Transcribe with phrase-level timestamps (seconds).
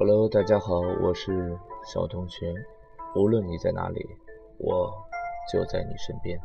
[0.00, 2.54] Hello，大家好，我是小同学。
[3.14, 4.16] 无论你在哪里，
[4.56, 4.90] 我
[5.52, 6.40] 就在你身边。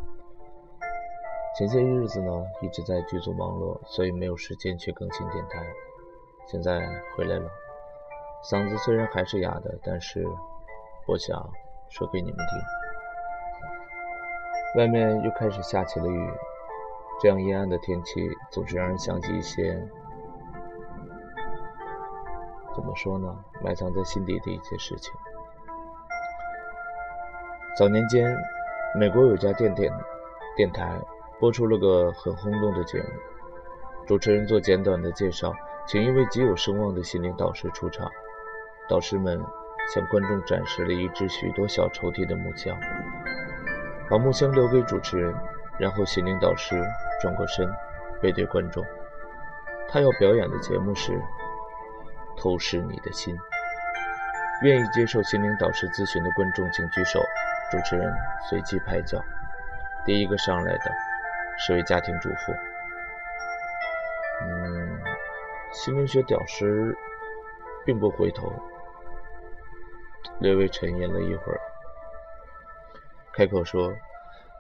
[1.57, 5.65] 前些日子呢，一直在剧组忙碌，所以没有时间去更新电台。
[6.45, 7.49] 现在回来了，
[8.43, 10.27] 嗓子虽然还是哑的，但是
[11.07, 11.49] 我想
[11.87, 12.37] 说给你们
[14.75, 14.81] 听。
[14.81, 16.29] 外面又开始下起了雨，
[17.21, 18.19] 这样阴暗的天气
[18.51, 19.81] 总是让人想起一些。
[22.75, 23.33] 怎么说呢？
[23.63, 25.13] 埋藏在心底的一些事情。
[27.77, 28.35] 早年间，
[28.99, 29.89] 美国有家电电
[30.57, 30.99] 电台
[31.39, 33.05] 播出了个很轰动的节目，
[34.05, 35.53] 主持人做简短的介绍，
[35.87, 38.11] 请一位极有声望的心灵导师出场。
[38.89, 39.41] 导师们
[39.93, 42.77] 向观众展示了一只许多小抽屉的木箱，
[44.09, 45.33] 把木箱留给主持人，
[45.79, 46.75] 然后心灵导师
[47.21, 47.69] 转过身，
[48.21, 48.83] 背对观众。
[49.87, 51.17] 他要表演的节目是。
[52.37, 53.35] 透视你的心。
[54.61, 57.21] 愿意接受心灵导师咨询的观众，请举手。
[57.71, 58.13] 主持人
[58.47, 59.19] 随机拍叫。
[60.05, 60.91] 第一个上来的
[61.57, 62.53] 是位家庭主妇。
[64.43, 64.99] 嗯，
[65.73, 66.95] 心灵学导师
[67.85, 68.51] 并不回头，
[70.39, 71.59] 略微沉吟了一会儿，
[73.33, 73.91] 开口说：“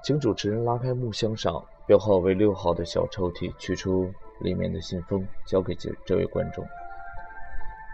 [0.03, 6.65] 请主持人拉开木箱上标号为六号的小抽屉，取出里面的信封，交给这这位观众。”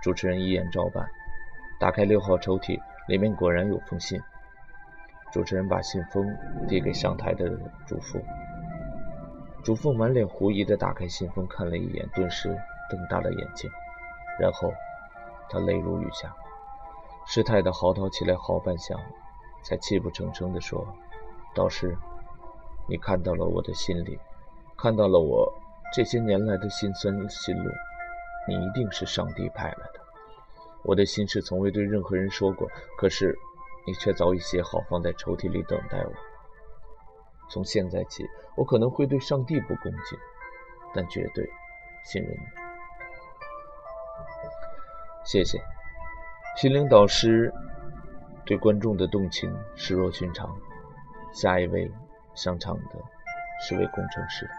[0.01, 1.07] 主持人一言照办，
[1.79, 4.19] 打开六号抽屉，里面果然有封信。
[5.31, 6.25] 主持人把信封
[6.67, 7.47] 递给上台的
[7.85, 8.19] 主妇，
[9.63, 12.49] 主妇满脸狐疑地打开信封看了一眼，顿时
[12.89, 13.69] 瞪大了眼睛，
[14.39, 14.73] 然后
[15.47, 16.35] 她泪如雨下，
[17.27, 18.99] 失态地嚎啕起来好半晌，
[19.63, 20.83] 才泣不成声地说
[21.53, 21.95] ：“导师，
[22.89, 24.19] 你看到了我的心里，
[24.75, 25.53] 看到了我
[25.93, 27.69] 这些年来的辛酸心路。”
[28.47, 30.01] 你一定是上帝派来的。
[30.83, 33.37] 我的心事从未对任何人说过，可是
[33.85, 36.11] 你却早已写好，放在抽屉里等待我。
[37.49, 38.25] 从现在起，
[38.55, 40.17] 我可能会对上帝不恭敬，
[40.93, 41.47] 但绝对
[42.03, 42.43] 信任你。
[45.23, 45.61] 谢谢，
[46.57, 47.53] 心灵导师
[48.45, 50.49] 对观众的动情视若寻常。
[51.31, 51.91] 下一位
[52.33, 52.99] 上场的
[53.61, 54.49] 是位工程师。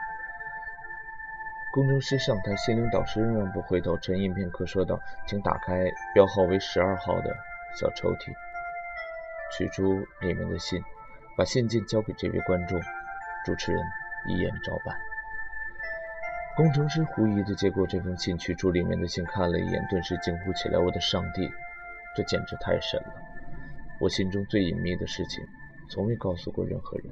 [1.73, 7.35] 工程师上台，心灵导师仍然不回头，沉吟片刻，说道：“请打开标号为十二号的
[7.75, 8.31] 小抽屉，
[9.57, 10.83] 取出里面的信，
[11.35, 12.79] 把信件交给这位观众。”
[13.47, 13.83] 主持人
[14.29, 14.95] 一言照办。
[16.55, 21.51] 工程师狐疑地接过这封信，取出里面的信，看了一眼，顿时惊呼起来：“我的上帝，
[22.15, 23.15] 这简直太神了！
[23.99, 25.43] 我心中最隐秘的事情，
[25.89, 27.11] 从未告诉过任何人。”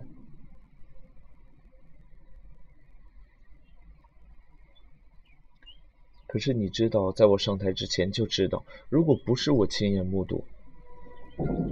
[6.31, 10.45] 可是你知道，在我上台之前就知道，如果不是我亲眼目睹，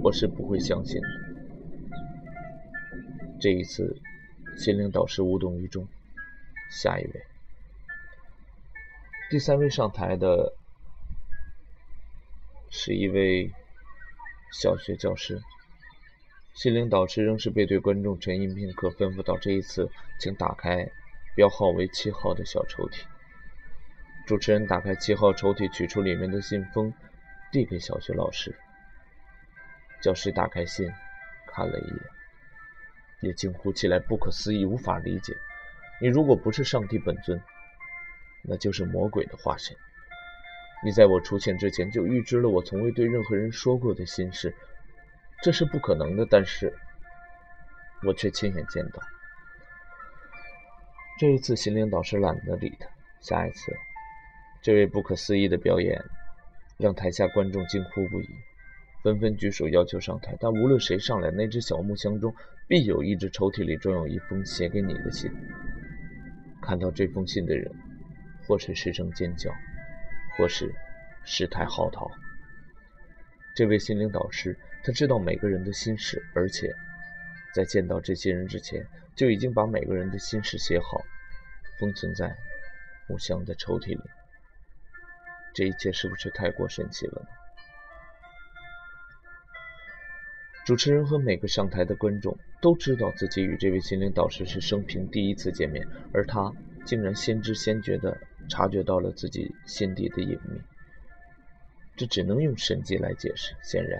[0.03, 1.07] 我是不会相信的。
[3.39, 3.95] 这一次，
[4.57, 5.87] 心灵导师无动于衷。
[6.69, 7.25] 下一位，
[9.29, 10.53] 第三位上台的
[12.69, 13.49] 是一位
[14.51, 15.41] 小学教师。
[16.53, 19.89] 心灵导师仍是背对观众沉吟片刻，吩咐道：“这一次，
[20.19, 20.91] 请打开
[21.33, 23.03] 标号为七号的小抽屉。”
[24.29, 26.93] 主持人打开七号抽屉，取出里面的信封，
[27.51, 28.55] 递给小学老师。
[30.03, 30.87] 教师打开信，
[31.47, 31.99] 看了一眼，
[33.21, 35.35] 也惊呼起来：“不可思议，无法理解！
[35.99, 37.41] 你如果不是上帝本尊，
[38.43, 39.75] 那就是魔鬼的化身。
[40.83, 44.55] 你在我出现之前就预知了我从未对任何人说过的心事，
[45.41, 46.23] 这是不可能的。
[46.29, 46.71] 但是，
[48.03, 49.01] 我却亲眼见到。
[51.17, 52.87] 这一次，心灵导师懒得理他。
[53.21, 53.75] 下一次。”
[54.61, 56.03] 这位不可思议的表演，
[56.77, 58.27] 让台下观众惊呼不已，
[59.03, 60.35] 纷纷举手要求上台。
[60.39, 62.35] 但无论谁上来，那只小木箱中
[62.67, 65.31] 必有一只抽屉里装有一封写给你的信。
[66.61, 67.71] 看到这封信的人，
[68.45, 69.49] 或是失声尖叫，
[70.37, 70.73] 或是
[71.23, 72.11] 失态嚎啕。
[73.55, 76.69] 这位心灵导师，他知道每个人的心事，而且
[77.55, 78.85] 在见到这些人之前，
[79.15, 81.01] 就已经把每个人的心事写好，
[81.79, 82.35] 封存在
[83.07, 84.01] 木箱的抽屉里。
[85.53, 87.27] 这一切是不是太过神奇了呢？
[90.65, 96.53] 主持人和每个上台的观众都知道自己与这位心灵导师是生平第一次见面，而他
[96.85, 98.15] 竟然先知先觉地
[98.47, 100.61] 察觉到了自己心底的隐秘。
[101.95, 103.55] 这只能用神迹来解释。
[103.63, 103.99] 显然，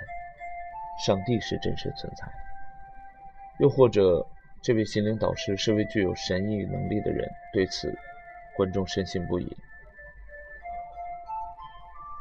[1.04, 2.34] 上帝是真实存在的，
[3.60, 4.28] 又或者
[4.62, 7.28] 这位心灵导师是位具有神异能力的人。
[7.52, 7.98] 对此，
[8.56, 9.58] 观众深信不疑。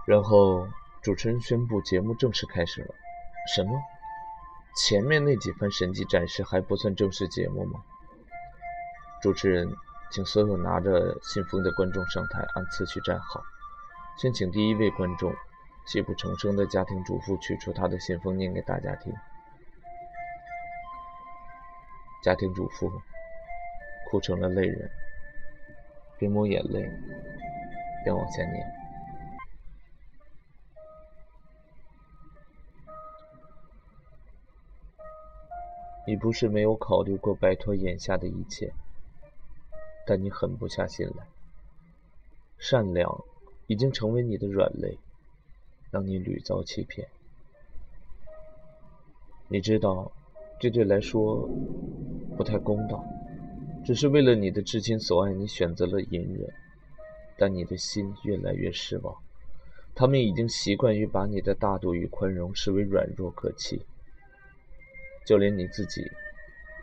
[0.08, 0.66] 然后，
[1.02, 2.94] 主持人宣布节目正式开始了。
[3.55, 3.78] 什么？
[4.75, 7.84] 前面那几番神迹展示还不算正式节目吗？
[9.20, 9.70] 主持人，
[10.10, 13.43] 请所有拿着信封的观众上台，按次序站好。
[14.16, 15.31] 先请第一位观众，
[15.87, 19.12] 泣不成声的家庭主妇取出她的信封，念给大家听。
[22.22, 22.90] 家庭主妇
[24.08, 24.90] 哭成了泪人，
[26.19, 26.81] 边抹眼泪
[28.05, 28.88] 边往下念。
[36.08, 38.72] 你不是没有考虑过摆脱眼下的一切，
[40.06, 41.26] 但你狠不下心来。
[42.56, 43.25] 善良
[43.66, 44.96] 已经成为你的软肋，
[45.90, 47.06] 让你屡遭欺骗。
[49.49, 50.10] 你知道，
[50.58, 51.46] 这对来说
[52.38, 53.05] 不太公道。
[53.84, 56.50] 只是为了你的至亲所爱，你选择了隐忍，
[57.37, 59.14] 但你的心越来越失望。
[59.94, 63.82] 他们已经习惯于把你的大度与宽容视为软弱可欺。
[65.29, 66.11] 就连你自己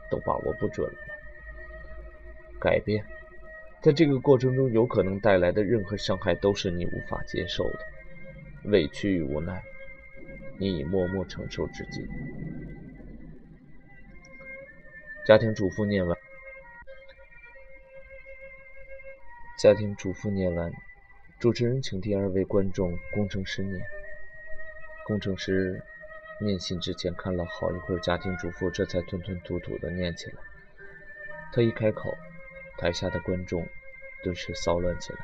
[0.08, 0.98] 都把握不准了。
[2.60, 3.04] 改变，
[3.82, 7.80] 在这个过程中有可能带来的任何伤害都是你无法接受的，
[8.66, 9.64] 委屈与无奈，
[10.60, 12.08] 你已默默承受至今。
[15.26, 16.16] 家庭主妇念完，
[19.58, 20.72] 家庭主妇念完，
[21.40, 23.82] 主持人请第二位观众工程师念，
[25.08, 25.82] 工程师。
[26.42, 30.34] 念信之前看了好一会儿，家庭主妇这才吞吞吐吐地念起来。
[31.54, 32.14] 他一开口，
[32.78, 33.66] 台下的观众
[34.24, 35.20] 顿时骚乱起来。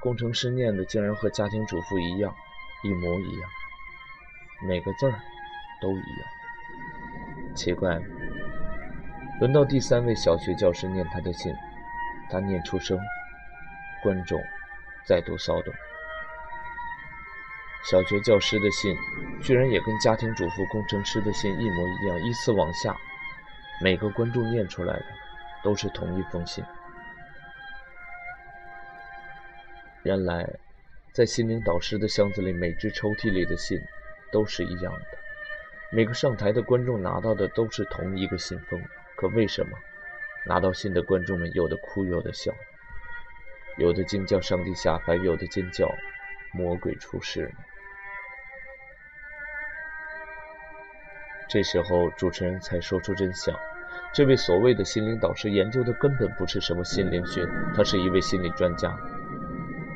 [0.00, 2.32] 工程师念的竟然和家庭主妇一样，
[2.84, 3.50] 一模一样，
[4.68, 5.18] 每个字儿
[5.80, 7.54] 都一样。
[7.56, 7.98] 奇怪，
[9.40, 11.52] 轮到第三位小学教师念他的信，
[12.30, 12.98] 他念出声，
[14.02, 14.40] 观众
[15.04, 15.74] 再度骚动。
[17.84, 18.96] 小学教师的信，
[19.42, 22.96] 居然也跟家庭主妇、工程师的信一模一样，依次往下，
[23.82, 25.04] 每个观众念出来的
[25.62, 26.64] 都是同一封信。
[30.02, 30.48] 原来，
[31.12, 33.78] 在心灵导师的箱子里，每只抽屉里的信
[34.32, 35.06] 都是一样的，
[35.92, 38.82] 每个上台的观众拿到的都是同一个信封。
[39.14, 39.76] 可为什么
[40.46, 42.50] 拿到信的观众们有的哭，有的笑，
[43.76, 45.86] 有的惊叫上帝下凡，有的尖叫
[46.52, 47.73] 魔鬼出世呢？
[51.46, 53.54] 这时候，主持人才说出真相：
[54.12, 57.46] 这位所谓的心灵导师研究的根本不是什么心灵学，
[57.76, 58.96] 他是一位心理专家。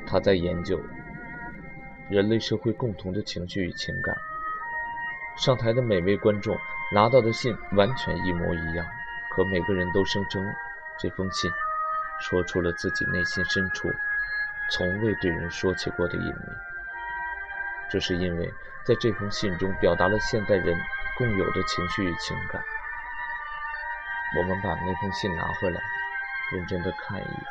[0.06, 0.80] 他在研究
[2.08, 4.16] 人类社会共同的情绪与情感。
[5.36, 6.56] 上台的每位观众
[6.92, 8.86] 拿到的信完全一模一样，
[9.34, 10.44] 可每个人都声称
[10.98, 11.50] 这封信
[12.20, 13.88] 说出了自己内心深处
[14.70, 16.52] 从未对人说起过的隐秘。
[17.90, 18.52] 这是因为
[18.84, 20.78] 在这封信中表达了现代人。
[21.18, 22.62] 共有的情绪与情感，
[24.36, 25.80] 我们把那封信拿回来，
[26.52, 27.44] 认真的看一眼。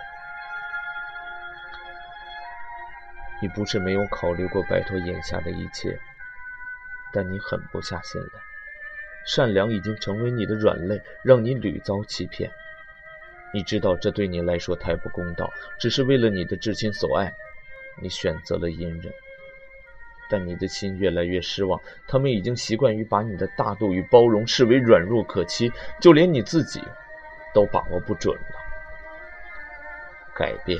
[3.41, 5.99] 你不是没有考虑过摆脱眼下的一切，
[7.11, 8.39] 但你狠不下心来。
[9.25, 12.49] 善良已经成为你的软肋，让你屡遭欺骗。
[13.53, 17.33] 你知道这对你来说太不公道，只是为了你的至亲所爱，
[18.01, 19.13] 你选择了隐忍。
[20.29, 26.81] 但你的心越来越失望，他们已经习惯于把你的大度与包容视为软弱可欺，就连你自己
[27.53, 28.55] 都把握不准了。
[30.35, 30.79] 改变，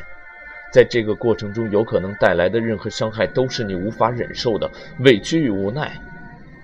[0.71, 5.99] 在这个过程中有可能带来的任何伤害都是你无法忍受的委屈与无奈，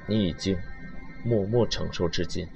[0.05, 0.57] 你已经
[1.23, 2.47] 默默承受至今。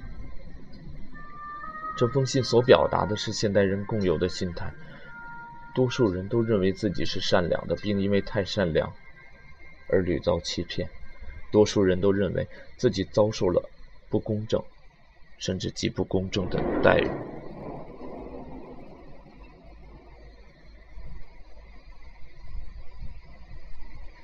[1.96, 4.72] 这封信所表达的是现代人共有的心态：
[5.74, 8.92] 多数人都认为自己是善良的，并因为太善良。
[9.88, 10.88] 而屡遭欺骗，
[11.50, 13.70] 多数人都认为自己遭受了
[14.10, 14.62] 不公正，
[15.38, 17.10] 甚至极不公正的待遇。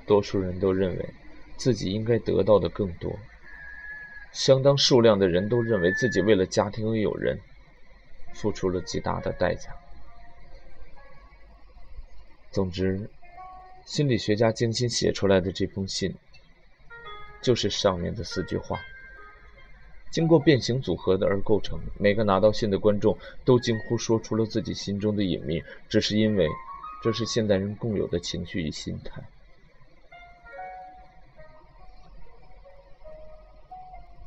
[0.06, 1.14] 多数人都认为
[1.56, 3.18] 自己应该得到的更多。
[4.32, 7.38] 相当数量的人都认为自己为了家庭和友人，
[8.34, 9.74] 付出了极大的代价。
[12.50, 13.08] 总之。
[13.84, 16.14] 心理学家精心写出来的这封信，
[17.42, 18.80] 就是上面的四句话，
[20.10, 21.78] 经过变形组合的而构成。
[21.98, 26.48] 每个拿到信的观众都惊呼说出了自己心中的隐秘，只是因为
[27.02, 29.22] 这是现代人共有的情绪与心态。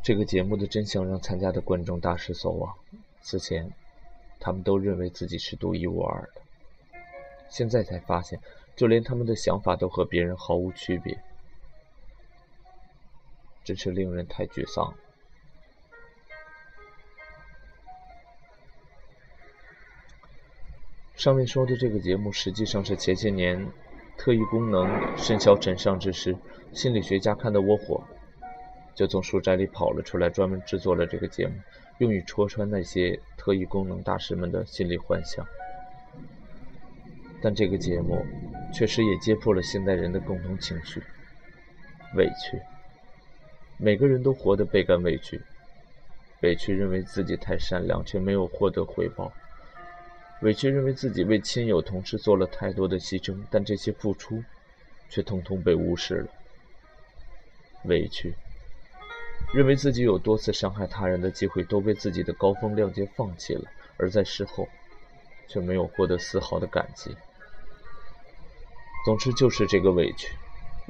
[0.04, 2.74] 这个节目的真相让参加的观众大失所望。
[3.22, 3.72] 此前，
[4.40, 6.42] 他们都认为自己是独一无二的，
[7.50, 8.40] 现在才发现。
[8.78, 11.20] 就连他们的想法都和别人毫无区别，
[13.64, 14.94] 真是令人太沮丧。
[21.16, 23.68] 上面说的这个节目，实际上是前些年
[24.16, 26.38] 特异功能甚嚣尘上之时，
[26.72, 28.04] 心理学家看得窝火，
[28.94, 31.56] 就从书斋里跑了出来，专门制作了这个节目，
[31.98, 35.44] 用于戳穿那些特异功能大师们的心理幻想。
[37.42, 38.24] 但这个节目
[38.78, 41.02] 确实也揭破了现代人的共同情绪——
[42.14, 42.62] 委屈。
[43.80, 45.42] 每个人都活得倍感委屈，
[46.42, 49.34] 委屈认为自己太善良，却没有获得回报。
[50.44, 54.44] 委屈认为自己为亲友、同事做了太多的牺牲，但这些付出
[55.10, 56.28] 却通通被无视了。
[57.86, 58.36] 委屈
[59.56, 63.64] 认为自己有多次伤害他人的机会都被自己的高风亮节放弃了，
[63.98, 64.70] 而在事后
[65.48, 67.18] 却没有获得丝毫的感激。
[69.08, 70.36] 总之就是这个委屈，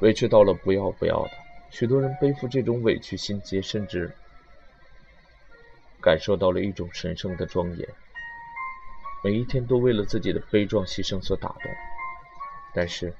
[0.00, 1.30] 委屈到了不要不要的。
[1.70, 4.12] 许多人背负这种委屈心结，甚至
[6.00, 7.88] 感受到了一种神圣的庄严。
[9.22, 11.70] 每一天都为了自己的悲壮牺牲所打动，
[12.74, 13.14] 但是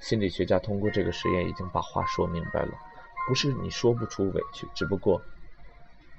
[0.00, 2.78] 心理学家通过这个实验已经把话说明白了：
[3.26, 5.22] 不是你说不出委屈，只不过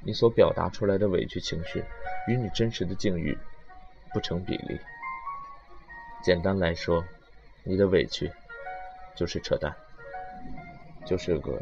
[0.04, 1.84] 你所表达出来的委屈情绪
[2.27, 3.38] 与你真实的境遇
[4.12, 4.80] 不成比例。
[6.24, 7.06] 简单来说，
[7.65, 8.31] 你的委屈
[9.15, 9.75] 就是扯淡，
[11.05, 11.62] 就是个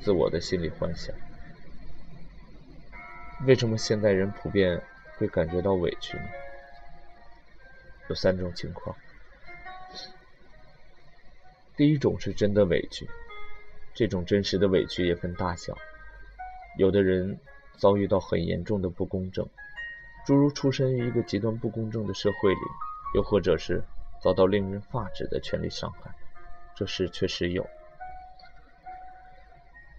[0.00, 1.14] 自我的心理幻想。
[3.46, 4.80] 为什么现代人普遍？
[5.18, 6.24] 会感觉到委屈呢？
[8.08, 8.96] 有三种情况。
[11.76, 13.08] 第一种是真的委屈，
[13.94, 15.76] 这种真实的委屈也分大小。
[16.76, 17.38] 有的人
[17.76, 19.48] 遭遇到很严重的不公正，
[20.26, 22.60] 诸如出身于一个极端不公正的社会里，
[23.14, 23.84] 又或者是
[24.22, 26.14] 遭到令人发指的权利伤害，
[26.76, 27.66] 这事确实有。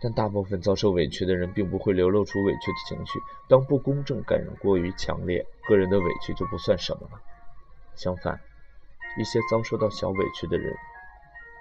[0.02, 3.20] 但大部分遭受委屈的人并不会流露出委屈的情绪。
[3.48, 7.22] 当不公正感染过于强烈，个人的委屈就不算什么了。
[7.96, 8.40] 相反，
[9.18, 10.74] 一些遭受到小委屈的人，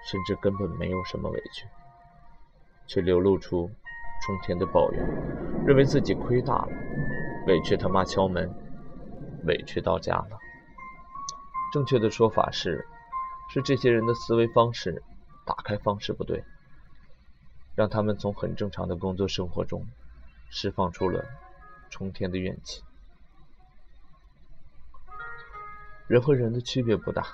[0.05, 1.65] 甚至根本没有什么委屈，
[2.85, 3.69] 却流露出
[4.25, 5.01] 冲天的抱怨，
[5.65, 6.69] 认为自己亏大了，
[7.47, 8.53] 委屈他妈敲门，
[9.45, 10.37] 委屈到家了。
[11.73, 12.87] 正确的说法是，
[13.49, 15.01] 是这些人的思维方式、
[15.43, 16.43] 打开方式不对。
[17.73, 19.83] 让他们从很正常的工作生活中
[20.51, 21.25] 释放出了
[21.89, 22.83] 冲天的怨气。
[26.05, 27.25] 人和人的区别不大，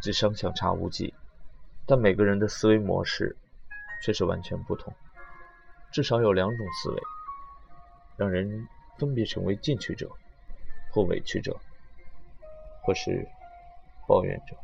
[0.00, 1.12] 智商相差无几，
[1.84, 3.36] 但每个人的思维模式
[4.04, 4.94] 却是完全不同。
[5.90, 7.02] 至少有两种思维，
[8.16, 8.68] 让人
[8.98, 10.08] 分别成为进取者，
[10.92, 11.60] 或委屈者，
[12.82, 13.26] 或是
[14.06, 14.56] 抱怨者。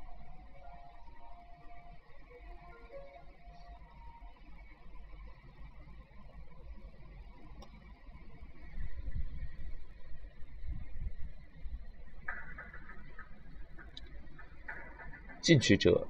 [15.41, 16.07] 进取者，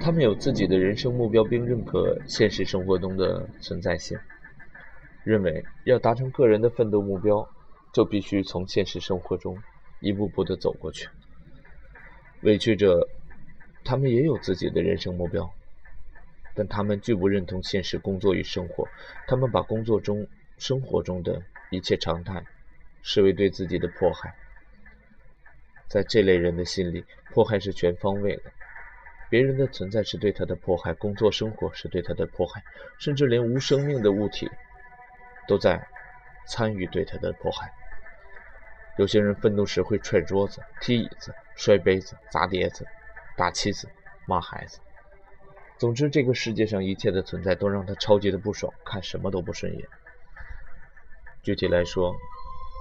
[0.00, 4.18] 他们有自己的人生目标，并认可现实生活中的存在性，
[5.22, 7.48] 认为要达成个人的奋斗目标，
[7.92, 9.56] 就必须从现实生活中
[10.00, 11.08] 一步步的走过去。
[12.42, 13.08] 委屈者，
[13.84, 15.54] 他们也有自己的人生目标，
[16.54, 18.86] 但他们拒不认同现实工作与生活，
[19.26, 20.26] 他们把工作中、
[20.58, 22.44] 生活中的一切常态
[23.02, 24.34] 视为对自己的迫害。
[25.88, 28.52] 在这类人的心里，迫害是全方位的。
[29.30, 32.62] 别人的存在是对他的迫害，工作生活是对他的迫害，
[32.98, 34.50] 甚至连无生命的物体
[35.48, 35.86] 都在
[36.46, 37.72] 参与对他的迫害。
[38.96, 42.86] 有些人愤怒时会踹桌子、踢椅子、摔杯子、砸碟子、
[43.36, 43.88] 打妻子、
[44.26, 44.78] 骂孩子。
[45.78, 49.88] 总之，这个世界上一切的存在都让他超级的不爽，看什么都不顺眼。
[51.42, 52.14] 具体来说，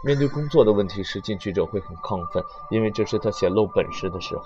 [0.05, 4.43] 面对工作的问题时，进取者会很亢奋，因为这是他显露本事的时候。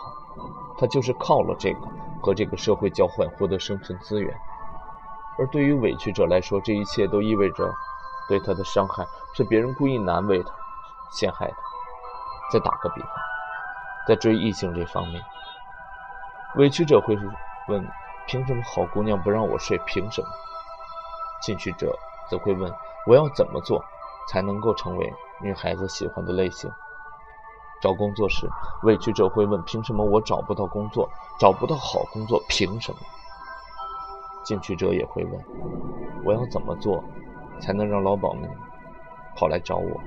[0.80, 1.80] 他就是靠了这个
[2.22, 4.34] 和这个社会交换获得生存资源。
[5.38, 7.74] 而对于委屈者来说，这一切都意味着
[8.30, 9.06] 对他的伤害
[9.36, 10.52] 是别人故意难为他、
[11.10, 11.58] 陷害他。
[12.52, 13.10] 再打个比方，
[14.08, 15.22] 在追异性这方面，
[16.56, 17.18] 委屈者会
[17.68, 17.86] 问：
[18.26, 19.78] 凭什么好姑娘不让我睡？
[19.86, 20.28] 凭什么？
[21.42, 21.94] 进取者
[22.30, 22.74] 则会问：
[23.06, 23.84] 我要怎么做
[24.30, 25.14] 才能够成为？
[25.40, 26.72] 女孩子喜欢的类型。
[27.80, 28.50] 找工作时，
[28.84, 31.08] 委屈者会问：“凭什么我找不到工作？
[31.40, 32.98] 找不到好工作，凭什么？”
[34.44, 35.46] 进取者也会问
[36.26, 37.04] ：“我要怎么做，
[37.62, 38.50] 才能让老鸨们
[39.36, 40.02] 跑来找我？”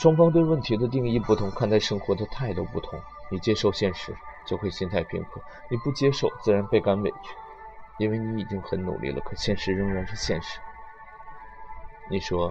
[0.00, 2.98] 双方对问题的定义不同，看待生活的态度不同。
[3.30, 4.16] 你接受现实，
[4.46, 7.36] 就会心态平和；你不接受，自然倍感委屈，
[7.98, 10.58] 因为你已经很努力了，可现实仍然是现实。
[12.08, 12.50] 你说，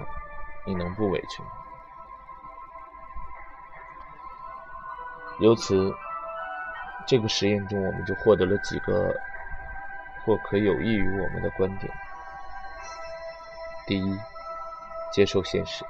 [0.67, 1.49] 你能不委屈吗？
[5.39, 5.91] 由此，
[7.07, 9.11] 这个实验中，我们就获得了几个
[10.23, 11.91] 或可有益于我们的观点。
[13.87, 14.19] 第一，
[15.11, 15.83] 接受现实，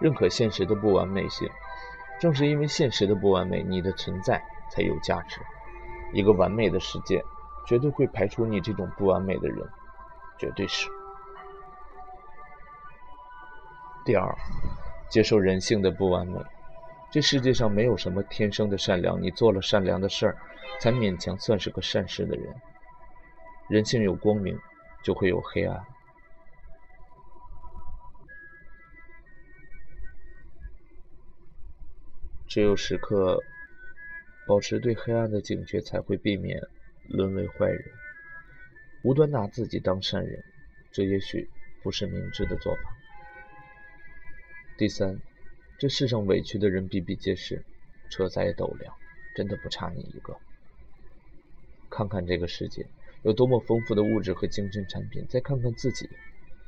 [0.00, 1.48] 认可现实的不完美性。
[2.20, 5.40] 正是因为现实的不完美，你的存在才有价值。
[6.12, 7.24] 一个完美的世界，
[7.66, 9.66] 绝对会排除你这种不完美的人，
[10.38, 10.88] 绝对是。
[14.04, 14.34] 第二，
[15.08, 16.38] 接受人性的不完美。
[17.10, 20.36] 这世界上没有什么天生的善良，你做了善良的事儿，
[20.80, 22.54] 才勉强算是个善事的人。
[23.68, 24.58] 人性有光明，
[25.02, 25.84] 就会有黑暗。
[32.50, 33.40] 只有时刻
[34.44, 36.60] 保持对黑暗的警觉，才会避免
[37.06, 37.84] 沦为坏人。
[39.04, 40.42] 无端拿自己当善人，
[40.90, 41.48] 这也许
[41.84, 42.80] 不是明智的做法。
[44.76, 45.20] 第三，
[45.78, 47.64] 这世上委屈的人比比皆是，
[48.10, 48.92] 车载斗量，
[49.36, 50.36] 真的不差你一个。
[51.88, 52.84] 看看这个世界
[53.22, 56.10] 有多么丰富的物质和精神产品，再看看自己，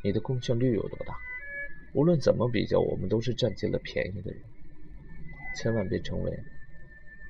[0.05, 1.19] 你的贡献率有多大？
[1.93, 4.41] 无论怎么比较，我们都是占尽了便宜的人。
[5.55, 6.39] 千万别成为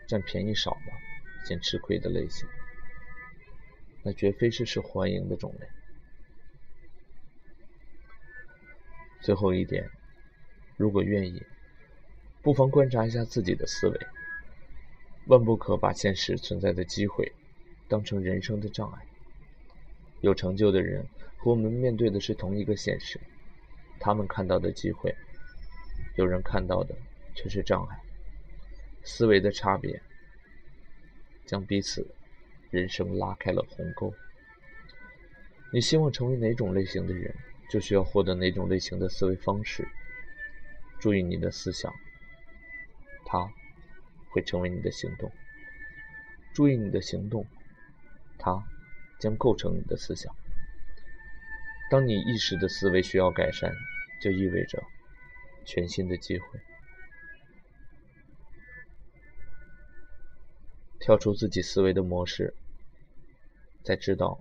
[0.06, 0.92] 占便宜少了
[1.44, 2.48] 先吃亏的类型，
[4.02, 5.66] 那绝非是受欢迎的种类。
[9.20, 9.88] 最后一点，
[10.76, 11.42] 如果愿意，
[12.42, 14.06] 不妨观察一下自己的思维，
[15.26, 17.32] 万不可把现实存在的机会
[17.88, 19.06] 当成人生的障碍。
[20.20, 23.20] 有成就的人和我们面对的是同一个现实，
[23.98, 25.14] 他们看到的机会，
[26.16, 26.94] 有人看到的
[27.34, 28.00] 却是障碍。
[29.04, 30.00] 思维的差别，
[31.44, 32.14] 将彼此
[32.70, 34.12] 人生拉开了鸿沟。
[35.72, 37.34] 你希望成为哪种类型的人，
[37.70, 39.88] 就需要获得哪种类型的思维方式。
[41.00, 41.92] 注意你的思想，
[43.24, 43.52] 它
[44.30, 45.30] 会成为你的行动；
[46.54, 47.46] 注意你的行动，
[48.38, 48.62] 它
[49.18, 50.32] 将构成你的思想。
[51.90, 53.74] 当你意识的思维需要改善，
[54.20, 54.82] 就意味着
[55.64, 56.60] 全新的机会。
[61.02, 62.54] 跳出自己思维的模式，
[63.82, 64.40] 才知道，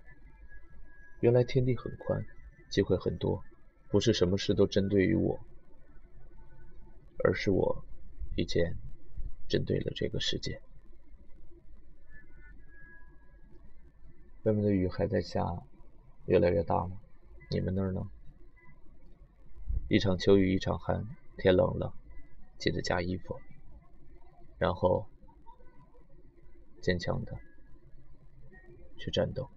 [1.20, 2.24] 原来天地很宽，
[2.70, 3.44] 机会很多，
[3.90, 5.40] 不是什么事都针对于我，
[7.24, 7.84] 而是我
[8.36, 8.64] 已经
[9.50, 10.62] 针对了这个世界。
[14.44, 15.64] 外面的雨还在下，
[16.28, 16.92] 越来越大了，
[17.50, 18.08] 你们那儿呢？
[19.90, 21.04] 一场秋雨一场寒，
[21.38, 21.92] 天冷了，
[22.60, 23.42] 记得加衣服，
[24.60, 25.08] 然后。
[26.82, 27.32] 坚强的
[28.98, 29.50] 去战斗。